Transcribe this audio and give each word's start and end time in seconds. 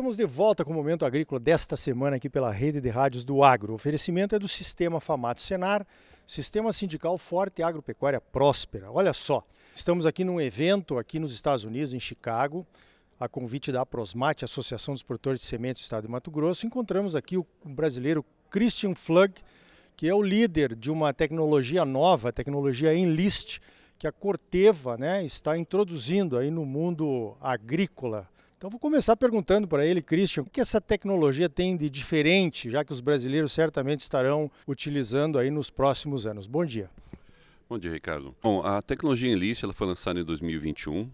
estamos 0.00 0.16
de 0.16 0.24
volta 0.24 0.64
com 0.64 0.70
o 0.70 0.74
Momento 0.74 1.04
Agrícola 1.04 1.38
desta 1.38 1.76
semana 1.76 2.16
aqui 2.16 2.30
pela 2.30 2.50
Rede 2.50 2.80
de 2.80 2.88
Rádios 2.88 3.22
do 3.22 3.44
Agro. 3.44 3.72
O 3.72 3.74
oferecimento 3.74 4.34
é 4.34 4.38
do 4.38 4.48
Sistema 4.48 4.98
Famato 4.98 5.42
Senar, 5.42 5.86
Sistema 6.26 6.72
Sindical 6.72 7.18
Forte 7.18 7.58
e 7.58 7.62
Agropecuária 7.62 8.18
Próspera. 8.18 8.90
Olha 8.90 9.12
só, 9.12 9.44
estamos 9.74 10.06
aqui 10.06 10.24
num 10.24 10.40
evento 10.40 10.96
aqui 10.96 11.18
nos 11.18 11.34
Estados 11.34 11.64
Unidos, 11.64 11.92
em 11.92 12.00
Chicago, 12.00 12.66
a 13.20 13.28
convite 13.28 13.70
da 13.70 13.84
Prosmate, 13.84 14.42
Associação 14.42 14.94
dos 14.94 15.02
Produtores 15.02 15.40
de 15.40 15.46
Sementes 15.46 15.82
do 15.82 15.84
Estado 15.84 16.06
de 16.06 16.10
Mato 16.10 16.30
Grosso. 16.30 16.66
Encontramos 16.66 17.14
aqui 17.14 17.36
o 17.36 17.46
brasileiro 17.62 18.24
Christian 18.48 18.94
Flug, 18.94 19.34
que 19.98 20.08
é 20.08 20.14
o 20.14 20.22
líder 20.22 20.74
de 20.74 20.90
uma 20.90 21.12
tecnologia 21.12 21.84
nova, 21.84 22.30
a 22.30 22.32
tecnologia 22.32 22.94
Enlist, 22.94 23.58
que 23.98 24.06
a 24.06 24.12
Corteva 24.12 24.96
né, 24.96 25.22
está 25.26 25.58
introduzindo 25.58 26.38
aí 26.38 26.50
no 26.50 26.64
mundo 26.64 27.36
agrícola. 27.38 28.26
Então 28.60 28.68
vou 28.68 28.78
começar 28.78 29.16
perguntando 29.16 29.66
para 29.66 29.86
ele, 29.86 30.02
Christian, 30.02 30.42
o 30.42 30.44
que 30.44 30.60
essa 30.60 30.82
tecnologia 30.82 31.48
tem 31.48 31.74
de 31.78 31.88
diferente, 31.88 32.68
já 32.68 32.84
que 32.84 32.92
os 32.92 33.00
brasileiros 33.00 33.52
certamente 33.52 34.00
estarão 34.00 34.50
utilizando 34.68 35.38
aí 35.38 35.50
nos 35.50 35.70
próximos 35.70 36.26
anos. 36.26 36.46
Bom 36.46 36.62
dia. 36.62 36.90
Bom 37.66 37.78
dia, 37.78 37.90
Ricardo. 37.90 38.36
Bom, 38.42 38.60
a 38.62 38.82
tecnologia 38.82 39.32
Enlist 39.32 39.64
ela 39.64 39.72
foi 39.72 39.86
lançada 39.86 40.20
em 40.20 40.24
2021. 40.24 41.10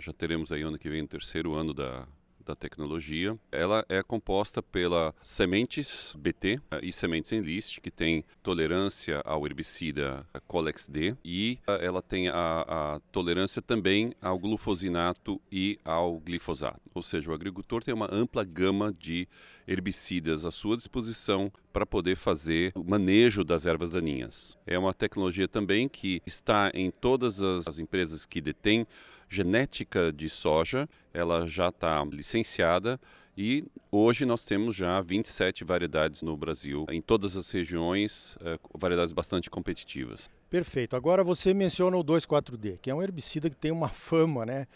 Já 0.00 0.12
teremos 0.12 0.52
aí 0.52 0.60
ano 0.60 0.78
que 0.78 0.90
vem 0.90 1.00
o 1.00 1.08
terceiro 1.08 1.54
ano 1.54 1.72
da, 1.72 2.06
da 2.44 2.54
tecnologia. 2.54 3.38
Ela 3.50 3.84
é 3.88 4.02
composta 4.02 4.62
pela 4.62 5.14
sementes 5.22 6.14
BT 6.16 6.60
eh, 6.70 6.80
e 6.82 6.92
sementes 6.92 7.32
Enlist, 7.32 7.80
que 7.80 7.90
tem 7.90 8.24
tolerância 8.42 9.22
ao 9.24 9.46
herbicida 9.46 10.26
Colex-D 10.46 11.16
e 11.24 11.58
eh, 11.66 11.86
ela 11.86 12.02
tem 12.02 12.28
a, 12.28 12.34
a, 12.34 13.00
tolerância 13.10 13.62
também 13.62 14.12
ao 14.20 14.38
glufosinato 14.38 15.40
e 15.50 15.78
ao 15.84 16.18
glifosato. 16.18 16.80
Ou 16.94 17.02
seja, 17.02 17.30
o 17.30 17.34
agricultor 17.34 17.82
tem 17.82 17.94
uma 17.94 18.08
ampla 18.12 18.44
gama 18.44 18.92
de 18.92 19.28
herbicidas 19.66 20.44
à 20.44 20.50
sua 20.50 20.76
disposição 20.76 21.52
para 21.72 21.86
poder 21.86 22.16
fazer 22.16 22.72
o 22.74 22.84
manejo 22.84 23.42
das 23.42 23.66
ervas 23.66 23.90
daninhas. 23.90 24.58
É 24.66 24.78
uma 24.78 24.92
tecnologia 24.92 25.48
também 25.48 25.88
que 25.88 26.22
está 26.26 26.70
em 26.74 26.90
todas 26.90 27.40
as 27.40 27.78
empresas 27.78 28.26
que 28.26 28.40
detêm 28.40 28.86
genética 29.28 30.12
de 30.12 30.28
soja, 30.28 30.88
ela 31.12 31.46
já 31.46 31.68
está 31.68 32.04
licenciada 32.04 33.00
e 33.36 33.64
hoje 33.90 34.26
nós 34.26 34.44
temos 34.44 34.76
já 34.76 35.00
27 35.00 35.64
variedades 35.64 36.22
no 36.22 36.36
Brasil, 36.36 36.84
em 36.90 37.00
todas 37.00 37.34
as 37.34 37.50
regiões, 37.50 38.36
eh, 38.42 38.58
variedades 38.74 39.12
bastante 39.12 39.48
competitivas. 39.48 40.28
Perfeito. 40.50 40.94
Agora 40.94 41.24
você 41.24 41.54
menciona 41.54 41.96
o 41.96 42.04
2,4-D, 42.04 42.76
que 42.82 42.90
é 42.90 42.94
um 42.94 43.02
herbicida 43.02 43.48
que 43.48 43.56
tem 43.56 43.70
uma 43.70 43.88
fama, 43.88 44.44
né? 44.44 44.66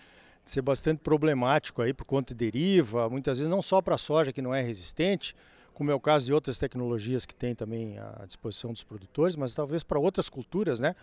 De 0.43 0.51
ser 0.51 0.63
bastante 0.63 1.01
problemático 1.01 1.83
aí 1.83 1.93
por 1.93 2.07
conta 2.07 2.35
de 2.35 2.51
deriva, 2.51 3.11
muitas 3.11 3.39
vezes 3.39 3.51
não 3.51 3.61
só 3.61 3.83
para 3.83 3.97
a 3.97 3.99
soja 3.99 4.33
que 4.33 4.41
não 4.41 4.55
é 4.55 4.63
resistente, 4.63 5.35
como 5.77 5.91
é 5.91 5.95
o 5.95 6.01
caso 6.01 6.25
de 6.25 6.33
outras 6.33 6.59
tecnologias 6.59 7.27
que 7.27 7.35
tem 7.35 7.55
também 7.55 7.99
à 7.99 8.25
disposição 8.27 8.73
dos 8.73 8.83
produtores, 8.83 9.37
mas 9.37 9.53
talvez 9.53 9.85
para 9.85 10.01
outras 10.01 10.31
culturas, 10.31 10.81
né? 10.81 10.97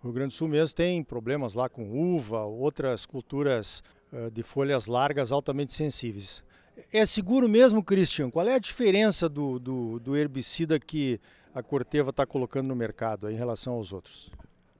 O 0.00 0.04
Rio 0.04 0.12
Grande 0.12 0.28
do 0.28 0.34
Sul 0.34 0.46
mesmo 0.46 0.76
tem 0.76 1.02
problemas 1.02 1.54
lá 1.54 1.68
com 1.68 1.90
uva, 1.90 2.44
outras 2.44 3.04
culturas 3.04 3.82
uh, 4.12 4.30
de 4.30 4.44
folhas 4.44 4.86
largas 4.86 5.32
altamente 5.32 5.72
sensíveis. 5.72 6.44
É 6.92 7.04
seguro 7.04 7.48
mesmo, 7.48 7.82
Christian? 7.82 8.30
Qual 8.30 8.46
é 8.46 8.54
a 8.54 8.60
diferença 8.60 9.28
do, 9.28 9.58
do, 9.58 9.98
do 9.98 10.16
herbicida 10.16 10.78
que 10.78 11.20
a 11.52 11.60
Corteva 11.60 12.10
está 12.10 12.24
colocando 12.24 12.68
no 12.68 12.76
mercado 12.76 13.28
em 13.28 13.34
relação 13.34 13.72
aos 13.72 13.92
outros? 13.92 14.30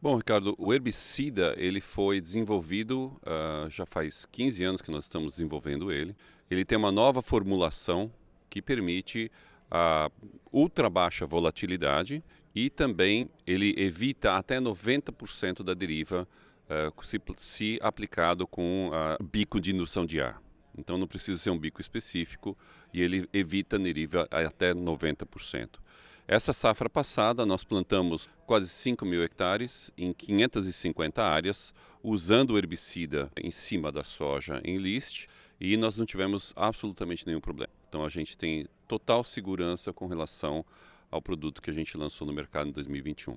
Bom, 0.00 0.16
Ricardo, 0.16 0.54
o 0.58 0.72
herbicida 0.72 1.56
ele 1.56 1.80
foi 1.80 2.20
desenvolvido 2.20 3.20
uh, 3.26 3.68
já 3.68 3.84
faz 3.84 4.24
15 4.26 4.62
anos 4.62 4.80
que 4.80 4.92
nós 4.92 5.06
estamos 5.06 5.32
desenvolvendo 5.32 5.90
ele. 5.90 6.14
Ele 6.48 6.64
tem 6.64 6.78
uma 6.78 6.92
nova 6.92 7.20
formulação 7.20 8.12
que 8.50 8.60
permite 8.60 9.30
a 9.70 10.10
ultra 10.52 10.90
baixa 10.90 11.24
volatilidade 11.24 12.22
e 12.54 12.68
também 12.68 13.30
ele 13.46 13.74
evita 13.78 14.36
até 14.36 14.58
90% 14.58 15.62
da 15.62 15.72
deriva 15.72 16.26
uh, 16.66 17.04
se, 17.06 17.20
se, 17.36 17.78
aplicado 17.80 18.46
com 18.46 18.90
uh, 18.90 19.22
bico 19.22 19.60
de 19.60 19.72
indução 19.72 20.04
de 20.04 20.20
ar. 20.20 20.42
Então 20.76 20.98
não 20.98 21.06
precisa 21.06 21.38
ser 21.38 21.50
um 21.50 21.58
bico 21.58 21.80
específico 21.80 22.58
e 22.92 23.00
ele 23.00 23.28
evita 23.32 23.78
deriva 23.78 24.28
até 24.30 24.74
90%. 24.74 25.78
Essa 26.26 26.52
safra 26.52 26.88
passada 26.88 27.44
nós 27.44 27.64
plantamos 27.64 28.30
quase 28.46 28.68
5 28.68 29.04
mil 29.04 29.22
hectares 29.22 29.90
em 29.98 30.12
550 30.12 31.22
áreas, 31.22 31.74
usando 32.02 32.56
herbicida 32.56 33.30
em 33.36 33.50
cima 33.50 33.90
da 33.90 34.04
soja 34.04 34.60
em 34.64 34.76
list 34.76 35.26
e 35.60 35.76
nós 35.76 35.96
não 35.98 36.06
tivemos 36.06 36.52
absolutamente 36.56 37.26
nenhum 37.26 37.40
problema. 37.40 37.79
Então 37.90 38.04
a 38.04 38.08
gente 38.08 38.38
tem 38.38 38.68
total 38.86 39.24
segurança 39.24 39.92
com 39.92 40.06
relação 40.06 40.64
ao 41.10 41.20
produto 41.20 41.60
que 41.60 41.70
a 41.70 41.74
gente 41.74 41.98
lançou 41.98 42.24
no 42.24 42.32
mercado 42.32 42.68
em 42.68 42.72
2021. 42.72 43.36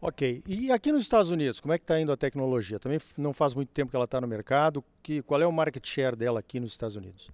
Ok. 0.00 0.40
E 0.46 0.70
aqui 0.70 0.92
nos 0.92 1.02
Estados 1.02 1.32
Unidos, 1.32 1.58
como 1.58 1.74
é 1.74 1.78
que 1.78 1.82
está 1.82 2.00
indo 2.00 2.12
a 2.12 2.16
tecnologia? 2.16 2.78
Também 2.78 3.00
não 3.16 3.32
faz 3.32 3.54
muito 3.54 3.70
tempo 3.70 3.90
que 3.90 3.96
ela 3.96 4.04
está 4.04 4.20
no 4.20 4.28
mercado. 4.28 4.84
Que, 5.02 5.20
qual 5.22 5.42
é 5.42 5.46
o 5.46 5.50
market 5.50 5.84
share 5.84 6.14
dela 6.14 6.38
aqui 6.38 6.60
nos 6.60 6.70
Estados 6.70 6.94
Unidos? 6.94 7.28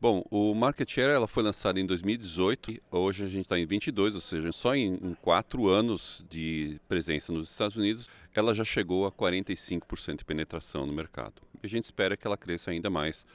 Bom, 0.00 0.24
o 0.30 0.54
market 0.54 0.90
share 0.90 1.12
ela 1.12 1.28
foi 1.28 1.42
lançada 1.42 1.78
em 1.78 1.84
2018 1.84 2.70
e 2.70 2.82
hoje 2.90 3.22
a 3.22 3.28
gente 3.28 3.42
está 3.42 3.58
em 3.58 3.66
22, 3.66 4.14
ou 4.14 4.20
seja, 4.22 4.50
só 4.50 4.74
em, 4.74 4.94
em 4.94 5.14
quatro 5.20 5.68
anos 5.68 6.24
de 6.30 6.80
presença 6.88 7.30
nos 7.30 7.50
Estados 7.50 7.76
Unidos, 7.76 8.08
ela 8.34 8.54
já 8.54 8.64
chegou 8.64 9.06
a 9.06 9.12
45% 9.12 10.16
de 10.16 10.24
penetração 10.24 10.86
no 10.86 10.92
mercado. 10.94 11.42
E 11.62 11.66
a 11.66 11.68
gente 11.68 11.84
espera 11.84 12.16
que 12.16 12.26
ela 12.26 12.38
cresça 12.38 12.70
ainda 12.70 12.88
mais 12.88 13.26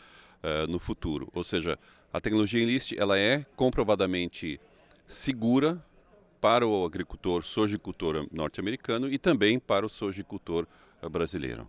uh, 0.42 0.66
no 0.68 0.80
futuro. 0.80 1.30
Ou 1.36 1.44
seja, 1.44 1.78
a 2.16 2.22
tecnologia 2.22 2.64
Enlist 2.64 2.94
ela 2.98 3.20
é 3.20 3.46
comprovadamente 3.58 4.58
segura 5.06 5.84
para 6.40 6.66
o 6.66 6.86
agricultor 6.86 7.44
sojicultor 7.44 8.26
norte-americano 8.32 9.12
e 9.12 9.18
também 9.18 9.60
para 9.60 9.86
o 9.86 9.90
sojicultor 9.90 10.66
eh, 11.02 11.10
brasileiro. 11.10 11.68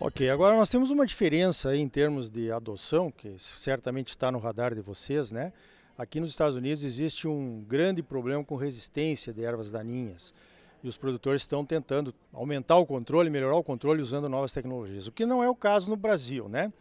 Ok, 0.00 0.28
agora 0.28 0.56
nós 0.56 0.68
temos 0.68 0.90
uma 0.90 1.06
diferença 1.06 1.76
em 1.76 1.88
termos 1.88 2.28
de 2.28 2.50
adoção, 2.50 3.12
que 3.12 3.36
certamente 3.38 4.08
está 4.08 4.32
no 4.32 4.40
radar 4.40 4.74
de 4.74 4.80
vocês, 4.80 5.30
né? 5.30 5.52
Aqui 5.96 6.18
nos 6.18 6.30
Estados 6.30 6.56
Unidos 6.56 6.82
existe 6.82 7.28
um 7.28 7.64
grande 7.68 8.02
problema 8.02 8.42
com 8.42 8.56
resistência 8.56 9.32
de 9.32 9.44
ervas 9.44 9.70
daninhas 9.70 10.34
e 10.82 10.88
os 10.88 10.96
produtores 10.96 11.42
estão 11.42 11.64
tentando 11.64 12.12
aumentar 12.32 12.76
o 12.76 12.84
controle, 12.84 13.30
melhorar 13.30 13.56
o 13.56 13.62
controle 13.62 14.02
usando 14.02 14.28
novas 14.28 14.52
tecnologias, 14.52 15.06
o 15.06 15.12
que 15.12 15.24
não 15.24 15.44
é 15.44 15.48
o 15.48 15.54
caso 15.54 15.88
no 15.88 15.96
Brasil, 15.96 16.48
né? 16.48 16.72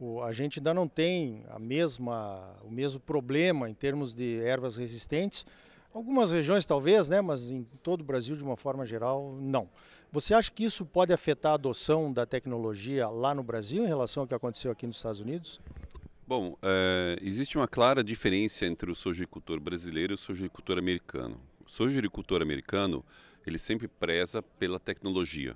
O, 0.00 0.22
a 0.22 0.32
gente 0.32 0.58
ainda 0.58 0.72
não 0.72 0.88
tem 0.88 1.44
a 1.50 1.58
mesma, 1.58 2.56
o 2.64 2.70
mesmo 2.70 2.98
problema 2.98 3.68
em 3.68 3.74
termos 3.74 4.14
de 4.14 4.40
ervas 4.40 4.78
resistentes. 4.78 5.44
Algumas 5.92 6.30
regiões 6.30 6.64
talvez, 6.64 7.10
né, 7.10 7.20
mas 7.20 7.50
em 7.50 7.64
todo 7.82 8.00
o 8.00 8.04
Brasil 8.04 8.34
de 8.34 8.42
uma 8.42 8.56
forma 8.56 8.86
geral, 8.86 9.36
não. 9.38 9.68
Você 10.10 10.32
acha 10.32 10.50
que 10.50 10.64
isso 10.64 10.86
pode 10.86 11.12
afetar 11.12 11.52
a 11.52 11.54
adoção 11.56 12.10
da 12.12 12.24
tecnologia 12.24 13.08
lá 13.08 13.34
no 13.34 13.42
Brasil 13.42 13.84
em 13.84 13.86
relação 13.86 14.22
ao 14.22 14.26
que 14.26 14.34
aconteceu 14.34 14.72
aqui 14.72 14.86
nos 14.86 14.96
Estados 14.96 15.20
Unidos? 15.20 15.60
Bom, 16.26 16.56
é, 16.62 17.18
existe 17.20 17.58
uma 17.58 17.68
clara 17.68 18.02
diferença 18.02 18.64
entre 18.64 18.90
o 18.90 18.94
sojicultor 18.94 19.60
brasileiro 19.60 20.12
e 20.12 20.14
o 20.14 20.18
sojicultor 20.18 20.78
americano. 20.78 21.36
O 21.66 21.70
sojicultor 21.70 22.40
americano, 22.40 23.04
ele 23.46 23.58
sempre 23.58 23.86
preza 23.86 24.40
pela 24.40 24.80
tecnologia 24.80 25.54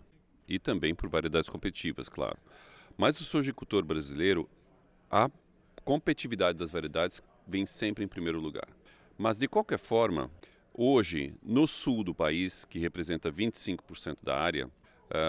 e 0.49 0.59
também 0.59 0.95
por 0.95 1.09
variedades 1.09 1.49
competitivas, 1.49 2.09
claro. 2.09 2.37
Mas 2.97 3.21
o 3.21 3.25
sojicultor 3.25 3.85
brasileiro, 3.85 4.49
a 5.11 5.31
competitividade 5.85 6.59
das 6.59 6.71
variedades 6.71 7.23
vem 7.47 7.67
sempre 7.67 8.05
em 8.05 8.09
primeiro 8.09 8.41
lugar. 8.41 8.69
Mas 9.19 9.39
de 9.39 9.47
qualquer 9.49 9.79
forma, 9.79 10.31
hoje, 10.73 11.35
no 11.43 11.67
sul 11.67 12.03
do 12.03 12.15
país, 12.15 12.65
que 12.65 12.79
representa 12.79 13.31
25% 13.31 14.19
da 14.23 14.37
área, 14.37 14.67
uh, 14.67 14.71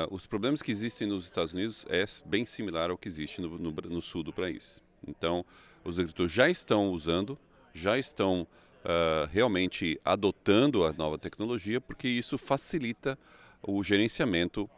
os 0.09 0.25
problemas 0.25 0.61
que 0.61 0.71
existem 0.71 1.07
nos 1.07 1.25
Estados 1.25 1.53
Unidos 1.53 1.85
é 1.89 2.05
bem 2.25 2.45
similar 2.45 2.89
ao 2.89 2.97
que 2.97 3.07
existe 3.07 3.41
no, 3.41 3.57
no, 3.57 3.71
no 3.71 4.01
sul 4.01 4.23
do 4.23 4.33
país. 4.33 4.81
Então, 5.07 5.45
os 5.83 5.99
agricultores 5.99 6.31
já 6.31 6.49
estão 6.49 6.89
usando, 6.89 7.37
já 7.73 7.97
estão 7.97 8.47
uh, 8.83 9.27
realmente 9.31 9.99
adotando 10.03 10.85
a 10.85 10.93
nova 10.93 11.17
tecnologia, 11.17 11.81
porque 11.81 12.07
isso 12.07 12.37
facilita 12.37 13.17
o 13.61 13.83
gerenciamento 13.83 14.69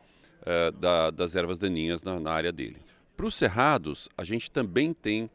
uh, 0.47 0.71
da, 0.71 1.11
das 1.11 1.35
ervas 1.35 1.59
daninhas 1.59 2.03
na, 2.03 2.19
na 2.19 2.31
área 2.31 2.51
dele. 2.51 2.79
Para 3.15 3.25
os 3.25 3.35
cerrados, 3.35 4.07
a 4.17 4.23
gente 4.23 4.49
também 4.49 4.94
tem 4.94 5.29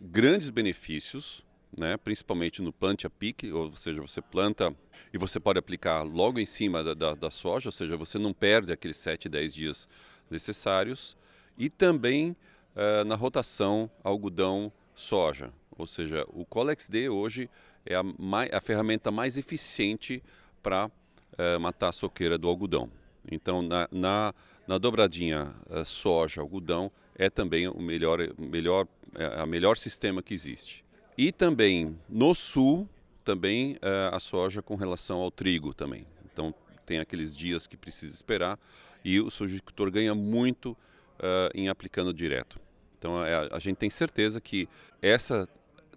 grandes 0.00 0.50
benefícios, 0.50 1.44
né, 1.76 1.96
principalmente 1.96 2.62
no 2.62 2.72
plante 2.72 3.06
a 3.06 3.10
pique, 3.10 3.52
ou 3.52 3.74
seja, 3.76 4.00
você 4.00 4.22
planta 4.22 4.74
e 5.12 5.18
você 5.18 5.40
pode 5.40 5.58
aplicar 5.58 6.02
logo 6.02 6.38
em 6.38 6.46
cima 6.46 6.82
da, 6.82 6.94
da, 6.94 7.14
da 7.14 7.30
soja, 7.30 7.68
ou 7.68 7.72
seja, 7.72 7.96
você 7.96 8.18
não 8.18 8.32
perde 8.32 8.72
aqueles 8.72 8.96
7, 8.96 9.28
10 9.28 9.54
dias 9.54 9.88
necessários, 10.30 11.16
e 11.58 11.68
também 11.68 12.36
uh, 12.76 13.04
na 13.04 13.16
rotação 13.16 13.90
algodão-soja, 14.02 15.52
ou 15.76 15.86
seja, 15.86 16.24
o 16.28 16.44
Colex 16.44 16.88
D 16.88 17.08
hoje 17.08 17.50
é 17.84 17.96
a, 17.96 18.02
mais, 18.02 18.52
a 18.52 18.60
ferramenta 18.60 19.10
mais 19.10 19.36
eficiente 19.36 20.22
para 20.62 20.86
uh, 20.86 21.60
matar 21.60 21.88
a 21.88 21.92
soqueira 21.92 22.38
do 22.38 22.48
algodão. 22.48 22.88
Então, 23.30 23.62
na, 23.62 23.88
na, 23.90 24.34
na 24.66 24.78
dobradinha 24.78 25.54
uh, 25.70 25.84
soja, 25.84 26.40
algodão, 26.40 26.90
é 27.14 27.30
também 27.30 27.68
o 27.68 27.80
melhor, 27.80 28.18
melhor, 28.38 28.86
é 29.14 29.40
a 29.40 29.46
melhor 29.46 29.76
sistema 29.76 30.22
que 30.22 30.34
existe. 30.34 30.84
E 31.16 31.30
também 31.30 31.96
no 32.08 32.34
sul, 32.34 32.88
também 33.24 33.74
uh, 33.74 34.14
a 34.14 34.20
soja 34.20 34.62
com 34.62 34.74
relação 34.74 35.20
ao 35.20 35.30
trigo 35.30 35.72
também. 35.72 36.06
Então 36.32 36.54
tem 36.84 36.98
aqueles 36.98 37.36
dias 37.36 37.66
que 37.66 37.76
precisa 37.76 38.12
esperar 38.12 38.58
e 39.04 39.20
o 39.20 39.30
sojicultor 39.30 39.90
ganha 39.90 40.14
muito 40.14 40.72
uh, 40.72 41.50
em 41.54 41.68
aplicando 41.68 42.12
direto. 42.12 42.58
Então 42.98 43.18
a, 43.18 43.56
a, 43.56 43.58
gente 43.58 43.76
tem 43.76 43.90
certeza 43.90 44.40
que 44.40 44.68
essa 45.00 45.48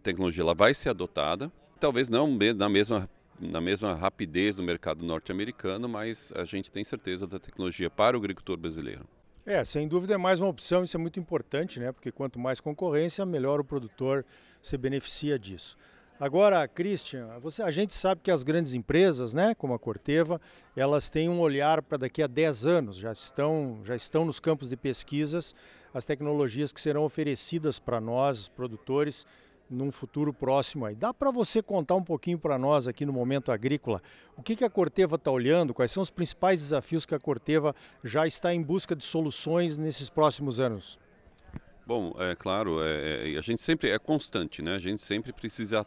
tecnologia 0.04 0.44
ela 0.44 0.54
vai 0.54 0.74
ser 0.74 0.90
adotada, 0.90 1.52
talvez 1.80 2.10
não 2.10 2.38
na 2.56 2.70
mesma 2.70 3.10
na 3.40 3.62
mesma 3.62 3.94
rapidez 3.94 4.58
no 4.58 4.64
mercado 4.64 5.06
norte-americano, 5.06 5.88
mas 5.88 6.34
a 6.36 6.44
gente 6.46 6.72
tem 6.72 6.84
certeza 6.84 7.28
da 7.28 7.40
tecnologia 7.40 7.90
para 7.90 8.18
o 8.18 8.20
agricultor 8.20 8.58
brasileiro. 8.58 9.06
É, 9.46 9.64
sem 9.64 9.88
dúvida 9.88 10.14
é 10.14 10.18
mais 10.18 10.42
uma 10.42 10.50
opção, 10.50 10.84
isso 10.84 10.98
é 10.98 11.00
muito 11.00 11.20
importante, 11.20 11.80
né? 11.80 11.92
Porque 11.92 12.12
quanto 12.12 12.38
mais 12.38 12.60
concorrência, 12.60 13.26
melhor 13.26 13.60
o 13.60 13.64
produtor 13.64 14.26
se 14.62 14.78
beneficia 14.78 15.40
disso. 15.40 15.78
Agora, 16.20 16.68
Christian, 16.68 17.40
você, 17.40 17.62
a 17.62 17.70
gente 17.70 17.94
sabe 17.94 18.22
que 18.22 18.32
as 18.32 18.44
grandes 18.44 18.74
empresas, 18.74 19.36
né, 19.36 19.54
como 19.54 19.76
a 19.76 19.80
Corteva, 19.80 20.42
elas 20.76 21.12
têm 21.12 21.30
um 21.30 21.40
olhar 21.40 21.82
para 21.84 22.00
daqui 22.00 22.24
a 22.24 22.28
10 22.28 22.66
anos, 22.66 22.98
já 22.98 23.12
estão, 23.12 23.80
já 23.84 23.96
estão 23.96 24.26
nos 24.26 24.40
campos 24.40 24.68
de 24.70 24.76
pesquisas 24.76 25.54
as 25.94 26.06
tecnologias 26.06 26.72
que 26.72 26.82
serão 26.82 27.04
oferecidas 27.04 27.80
para 27.80 28.00
nós, 28.00 28.48
produtores, 28.48 29.26
num 29.70 29.92
futuro 29.92 30.34
próximo 30.34 30.86
aí. 30.86 30.96
Dá 30.96 31.14
para 31.14 31.32
você 31.32 31.62
contar 31.62 31.96
um 31.96 32.04
pouquinho 32.04 32.40
para 32.40 32.58
nós 32.58 32.88
aqui 32.88 33.06
no 33.06 33.14
Momento 33.14 33.52
Agrícola 33.52 34.02
o 34.36 34.44
que, 34.44 34.56
que 34.56 34.64
a 34.64 34.70
Corteva 34.70 35.16
está 35.16 35.32
olhando, 35.32 35.74
quais 35.74 35.92
são 35.92 36.02
os 36.02 36.12
principais 36.12 36.62
desafios 36.62 37.06
que 37.06 37.16
a 37.16 37.20
Corteva 37.20 37.76
já 38.04 38.28
está 38.28 38.54
em 38.54 38.62
busca 38.62 38.96
de 38.96 39.04
soluções 39.04 39.78
nesses 39.78 40.10
próximos 40.10 40.60
anos? 40.60 41.00
Bom, 41.86 42.14
é 42.20 42.36
claro, 42.36 42.84
é, 42.84 43.34
é, 43.34 43.38
a 43.38 43.42
gente 43.42 43.62
sempre 43.62 43.90
é 43.90 43.98
constante, 43.98 44.62
né? 44.62 44.76
A 44.76 44.80
gente 44.80 45.02
sempre 45.02 45.34
precisa 45.34 45.86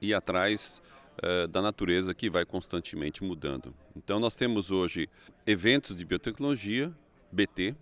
ir 0.00 0.14
atrás 0.14 0.80
é, 1.22 1.46
da 1.48 1.60
natureza 1.60 2.14
que 2.14 2.30
vai 2.30 2.44
constantemente 2.44 3.24
mudando. 3.24 3.74
Então 3.96 4.20
nós 4.20 4.36
temos 4.36 4.70
hoje 4.70 5.08
eventos 5.46 5.96
de 5.96 6.04
biotecnologia, 6.04 6.92
BT, 7.32 7.74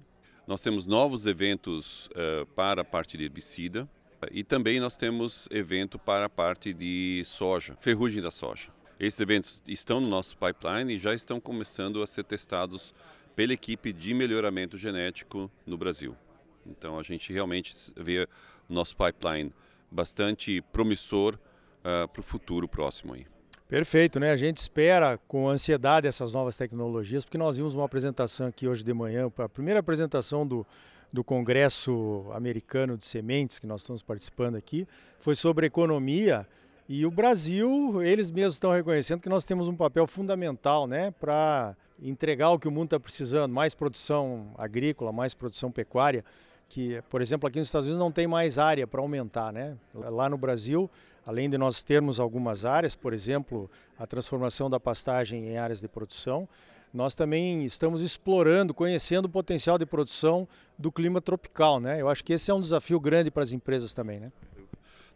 nós 0.46 0.62
temos 0.62 0.86
novos 0.86 1.26
eventos 1.26 2.08
é, 2.14 2.46
para 2.54 2.82
a 2.82 2.84
parte 2.84 3.18
de 3.18 3.24
herbicida, 3.24 3.88
e 4.30 4.44
também 4.44 4.80
nós 4.80 4.96
temos 4.96 5.48
evento 5.50 5.98
para 5.98 6.26
a 6.26 6.28
parte 6.28 6.72
de 6.72 7.22
soja, 7.24 7.76
ferrugem 7.80 8.22
da 8.22 8.30
soja. 8.30 8.68
Esses 8.98 9.20
eventos 9.20 9.62
estão 9.68 10.00
no 10.00 10.08
nosso 10.08 10.36
pipeline 10.36 10.94
e 10.94 10.98
já 10.98 11.14
estão 11.14 11.40
começando 11.40 12.02
a 12.02 12.06
ser 12.06 12.24
testados 12.24 12.94
pela 13.34 13.52
equipe 13.52 13.92
de 13.92 14.14
melhoramento 14.14 14.78
genético 14.78 15.50
no 15.66 15.76
Brasil. 15.76 16.16
Então 16.64 16.98
a 16.98 17.02
gente 17.02 17.32
realmente 17.32 17.74
vê 17.94 18.26
o 18.68 18.72
nosso 18.72 18.96
pipeline 18.96 19.52
bastante 19.90 20.62
promissor 20.72 21.34
uh, 21.34 22.08
para 22.08 22.20
o 22.20 22.22
futuro 22.22 22.66
próximo 22.66 23.14
aí. 23.14 23.26
Perfeito, 23.68 24.20
né? 24.20 24.30
A 24.30 24.36
gente 24.36 24.58
espera 24.58 25.18
com 25.26 25.48
ansiedade 25.48 26.06
essas 26.06 26.32
novas 26.32 26.56
tecnologias, 26.56 27.24
porque 27.24 27.36
nós 27.36 27.56
vimos 27.56 27.74
uma 27.74 27.84
apresentação 27.84 28.46
aqui 28.46 28.68
hoje 28.68 28.84
de 28.84 28.94
manhã, 28.94 29.28
a 29.38 29.48
primeira 29.48 29.80
apresentação 29.80 30.46
do, 30.46 30.64
do 31.12 31.24
Congresso 31.24 32.26
Americano 32.32 32.96
de 32.96 33.04
Sementes, 33.04 33.58
que 33.58 33.66
nós 33.66 33.80
estamos 33.80 34.02
participando 34.02 34.54
aqui, 34.54 34.86
foi 35.18 35.34
sobre 35.34 35.66
economia. 35.66 36.46
E 36.88 37.04
o 37.04 37.10
Brasil, 37.10 38.00
eles 38.04 38.30
mesmos 38.30 38.54
estão 38.54 38.70
reconhecendo 38.70 39.20
que 39.20 39.28
nós 39.28 39.44
temos 39.44 39.66
um 39.66 39.74
papel 39.74 40.06
fundamental 40.06 40.86
né, 40.86 41.10
para 41.18 41.74
entregar 42.00 42.50
o 42.50 42.60
que 42.60 42.68
o 42.68 42.70
mundo 42.70 42.86
está 42.86 43.00
precisando, 43.00 43.52
mais 43.52 43.74
produção 43.74 44.54
agrícola, 44.56 45.10
mais 45.10 45.34
produção 45.34 45.72
pecuária, 45.72 46.24
que, 46.68 47.02
por 47.10 47.20
exemplo, 47.20 47.48
aqui 47.48 47.58
nos 47.58 47.66
Estados 47.66 47.88
Unidos 47.88 48.00
não 48.00 48.12
tem 48.12 48.28
mais 48.28 48.60
área 48.60 48.86
para 48.86 49.00
aumentar. 49.00 49.52
Né? 49.52 49.76
Lá 49.92 50.28
no 50.28 50.38
Brasil, 50.38 50.88
além 51.26 51.50
de 51.50 51.58
nós 51.58 51.82
termos 51.82 52.20
algumas 52.20 52.64
áreas, 52.64 52.94
por 52.94 53.12
exemplo, 53.12 53.68
a 53.98 54.06
transformação 54.06 54.70
da 54.70 54.78
pastagem 54.78 55.48
em 55.48 55.58
áreas 55.58 55.80
de 55.80 55.88
produção, 55.88 56.48
nós 56.94 57.16
também 57.16 57.64
estamos 57.64 58.00
explorando, 58.00 58.72
conhecendo 58.72 59.26
o 59.26 59.28
potencial 59.28 59.76
de 59.76 59.84
produção 59.84 60.48
do 60.78 60.92
clima 60.92 61.20
tropical, 61.20 61.80
né? 61.80 62.00
Eu 62.00 62.08
acho 62.08 62.24
que 62.24 62.32
esse 62.32 62.50
é 62.50 62.54
um 62.54 62.60
desafio 62.60 63.00
grande 63.00 63.30
para 63.30 63.42
as 63.42 63.52
empresas 63.52 63.92
também, 63.92 64.20
né? 64.20 64.32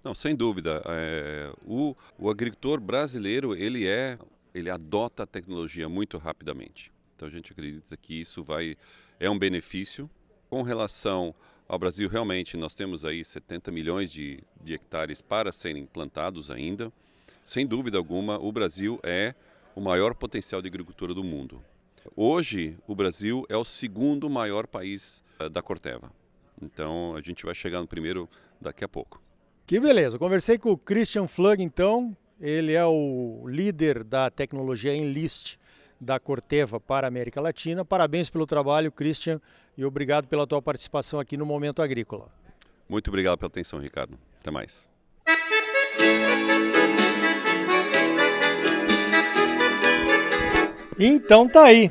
Não, 0.03 0.15
sem 0.15 0.35
dúvida. 0.35 0.83
É, 0.87 1.53
o, 1.65 1.95
o 2.19 2.29
agricultor 2.29 2.81
brasileiro 2.81 3.55
ele 3.55 3.87
é, 3.87 4.19
ele 4.53 4.69
adota 4.69 5.23
a 5.23 5.27
tecnologia 5.27 5.89
muito 5.89 6.19
rapidamente. 6.19 6.93
Então 7.15 7.29
a 7.29 7.31
gente 7.31 7.53
acredita 7.53 7.97
que 7.97 8.21
isso 8.21 8.43
vai 8.43 8.77
é 9.21 9.31
um 9.31 9.39
benefício 9.39 10.11
com 10.49 10.63
relação 10.63 11.35
ao 11.71 11.79
Brasil. 11.79 12.09
Realmente 12.09 12.57
nós 12.57 12.75
temos 12.75 13.05
aí 13.05 13.25
70 13.25 13.71
milhões 13.71 14.11
de, 14.11 14.43
de 14.61 14.75
hectares 14.75 15.23
para 15.23 15.53
serem 15.53 15.87
plantados 15.87 16.51
ainda. 16.51 16.93
Sem 17.45 17.65
dúvida 17.65 17.97
alguma, 17.97 18.39
o 18.39 18.51
Brasil 18.51 18.99
é 19.05 19.35
o 19.77 19.81
maior 19.81 20.15
potencial 20.17 20.61
de 20.61 20.67
agricultura 20.67 21.15
do 21.15 21.23
mundo. 21.23 21.63
Hoje, 22.17 22.77
o 22.89 22.95
Brasil 22.95 23.47
é 23.49 23.57
o 23.57 23.65
segundo 23.65 24.29
maior 24.29 24.67
país 24.67 25.23
uh, 25.39 25.49
da 25.49 25.63
Corteva. 25.63 26.11
Então, 26.61 27.15
a 27.15 27.21
gente 27.21 27.45
vai 27.45 27.55
chegar 27.55 27.81
no 27.81 27.87
primeiro 27.87 28.29
daqui 28.61 28.85
a 28.85 28.89
pouco. 28.89 29.23
Que 29.65 29.79
beleza. 29.79 30.19
Conversei 30.19 30.59
com 30.59 30.73
o 30.73 30.77
Christian 30.77 31.29
Flug, 31.29 31.63
então. 31.63 32.17
Ele 32.41 32.73
é 32.73 32.85
o 32.85 33.45
líder 33.47 34.03
da 34.03 34.29
tecnologia 34.29 34.95
Enlist 34.95 35.57
da 36.01 36.19
Corteva 36.19 36.81
para 36.81 37.07
a 37.07 37.09
América 37.09 37.41
Latina. 37.41 37.85
Parabéns 37.85 38.31
pelo 38.31 38.47
trabalho, 38.47 38.91
Christian, 38.91 39.41
e 39.77 39.85
obrigado 39.85 40.27
pela 40.27 40.47
tua 40.47 40.63
participação 40.63 41.21
aqui 41.21 41.37
no 41.37 41.45
Momento 41.45 41.83
Agrícola. 41.83 42.29
Muito 42.89 43.09
obrigado 43.09 43.39
pela 43.39 43.49
atenção, 43.49 43.79
Ricardo. 43.79 44.19
Até 44.41 44.51
mais. 44.51 44.89
Então 50.99 51.49
tá 51.49 51.65
aí. 51.65 51.91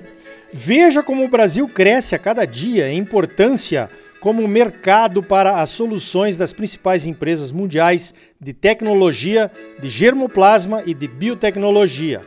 Veja 0.51 1.03
como 1.03 1.23
o 1.23 1.27
Brasil 1.27 1.67
cresce 1.67 2.15
a 2.15 2.19
cada 2.19 2.45
dia 2.45 2.91
em 2.91 2.97
importância 2.97 3.89
como 4.19 4.45
mercado 4.47 5.23
para 5.23 5.61
as 5.61 5.69
soluções 5.69 6.35
das 6.35 6.51
principais 6.51 7.05
empresas 7.05 7.51
mundiais 7.51 8.13
de 8.39 8.53
tecnologia, 8.53 9.49
de 9.81 9.89
germoplasma 9.89 10.83
e 10.85 10.93
de 10.93 11.07
biotecnologia. 11.07 12.21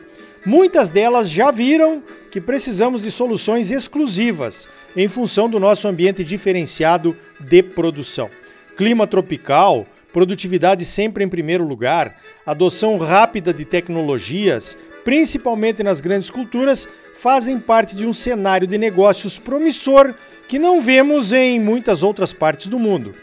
Muitas 0.45 0.89
delas 0.89 1.29
já 1.29 1.51
viram 1.51 2.03
que 2.29 2.41
precisamos 2.41 3.01
de 3.01 3.09
soluções 3.09 3.71
exclusivas 3.71 4.67
em 4.95 5.07
função 5.07 5.49
do 5.49 5.57
nosso 5.57 5.87
ambiente 5.87 6.21
diferenciado 6.21 7.15
de 7.39 7.63
produção. 7.63 8.29
Clima 8.75 9.07
tropical, 9.07 9.85
produtividade 10.11 10.83
sempre 10.83 11.23
em 11.23 11.29
primeiro 11.29 11.65
lugar, 11.65 12.19
adoção 12.45 12.97
rápida 12.97 13.53
de 13.53 13.63
tecnologias, 13.63 14.77
principalmente 15.05 15.81
nas 15.81 16.01
grandes 16.01 16.29
culturas, 16.29 16.89
fazem 17.15 17.57
parte 17.57 17.95
de 17.95 18.05
um 18.05 18.11
cenário 18.11 18.67
de 18.67 18.77
negócios 18.77 19.39
promissor 19.39 20.13
que 20.49 20.59
não 20.59 20.81
vemos 20.81 21.31
em 21.31 21.57
muitas 21.57 22.03
outras 22.03 22.33
partes 22.33 22.67
do 22.67 22.77
mundo. 22.77 23.13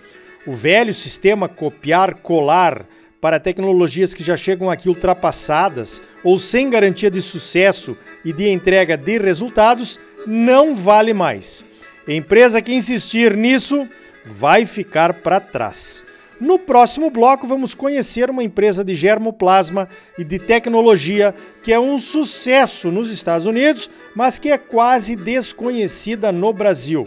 O 0.47 0.53
velho 0.53 0.95
sistema 0.95 1.49
copiar-colar 1.49 2.87
para 3.21 3.39
tecnologias 3.39 4.15
que 4.15 4.23
já 4.23 4.37
chegam 4.37 4.71
aqui 4.71 4.89
ultrapassadas 4.89 6.01
ou 6.25 6.39
sem 6.39 6.71
garantia 6.71 7.11
de 7.11 7.21
sucesso 7.21 7.97
e 8.25 8.33
de 8.33 8.49
entrega 8.49 8.97
de 8.97 9.19
resultados 9.19 10.01
não 10.27 10.75
vale 10.75 11.13
mais. 11.13 11.65
empresa 12.09 12.63
que 12.63 12.73
insistir 12.73 13.37
nisso 13.37 13.87
vai 14.25 14.65
ficar 14.65 15.15
para 15.15 15.39
trás. 15.39 16.03
No 16.41 16.59
próximo 16.59 17.11
bloco, 17.11 17.47
vamos 17.47 17.75
conhecer 17.75 18.31
uma 18.31 18.43
empresa 18.43 18.83
de 18.83 18.95
germoplasma 18.95 19.87
e 20.19 20.25
de 20.25 20.39
tecnologia 20.39 21.35
que 21.63 21.71
é 21.71 21.79
um 21.79 21.99
sucesso 21.99 22.91
nos 22.91 23.11
Estados 23.11 23.47
Unidos, 23.47 23.91
mas 24.15 24.39
que 24.39 24.51
é 24.51 24.57
quase 24.57 25.15
desconhecida 25.15 26.33
no 26.33 26.51
Brasil. 26.51 27.07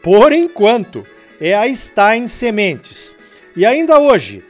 Por 0.00 0.30
enquanto, 0.30 1.04
é 1.40 1.56
a 1.56 1.72
Stein 1.74 2.28
Sementes. 2.28 3.16
E 3.56 3.66
ainda 3.66 3.98
hoje, 3.98 4.44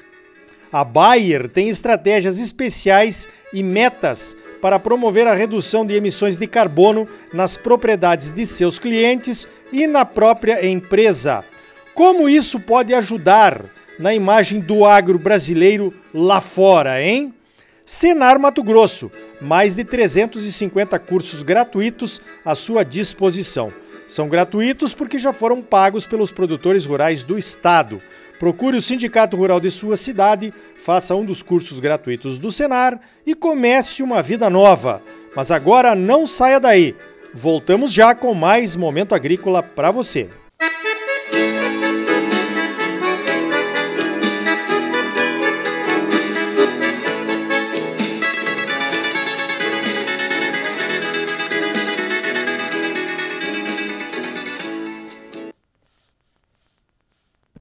a 0.73 0.85
Bayer 0.85 1.49
tem 1.49 1.69
estratégias 1.69 2.39
especiais 2.39 3.29
e 3.53 3.63
metas 3.63 4.37
para 4.61 4.79
promover 4.79 5.27
a 5.27 5.35
redução 5.35 5.87
de 5.87 5.95
emissões 5.95 6.37
de 6.37 6.47
carbono 6.47 7.07
nas 7.33 7.57
propriedades 7.57 8.33
de 8.33 8.45
seus 8.45 8.79
clientes 8.79 9.47
e 9.73 9.87
na 9.87 10.05
própria 10.05 10.67
empresa. 10.67 11.45
Como 11.95 12.29
isso 12.29 12.61
pode 12.61 12.93
ajudar 12.95 13.65
na 13.99 14.15
imagem 14.15 14.61
do 14.61 14.85
agro 14.85 15.19
brasileiro 15.19 15.93
lá 16.15 16.41
fora, 16.41 17.03
hein? 17.03 17.35
Senar 17.85 18.39
Mato 18.39 18.63
Grosso, 18.63 19.11
mais 19.41 19.75
de 19.75 19.83
350 19.83 20.99
cursos 20.99 21.43
gratuitos 21.43 22.21
à 22.45 22.55
sua 22.55 22.85
disposição. 22.85 23.73
São 24.09 24.27
gratuitos 24.27 24.95
porque 24.95 25.19
já 25.19 25.35
foram 25.35 25.61
pagos 25.61 26.07
pelos 26.07 26.33
produtores 26.33 26.87
rurais 26.87 27.23
do 27.23 27.39
estado. 27.39 28.01
Procure 28.41 28.79
o 28.79 28.81
sindicato 28.81 29.37
rural 29.37 29.61
de 29.61 29.71
sua 29.71 29.97
cidade, 29.99 30.53
faça 30.77 31.15
um 31.15 31.25
dos 31.25 31.43
cursos 31.43 31.79
gratuitos 31.79 32.39
do 32.39 32.51
Senar 32.51 32.99
e 33.27 33.35
comece 33.35 34.03
uma 34.03 34.23
vida 34.23 34.49
nova. 34.49 35.03
Mas 35.37 35.51
agora 35.51 35.95
não 35.95 36.27
saia 36.27 36.59
daí. 36.59 36.97
Voltamos 37.35 37.93
já 37.93 38.15
com 38.15 38.33
mais 38.33 38.75
momento 38.75 39.15
agrícola 39.15 39.63
para 39.63 39.91
você. 39.91 40.31